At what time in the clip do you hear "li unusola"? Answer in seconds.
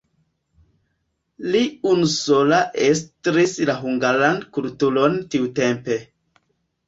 1.55-2.61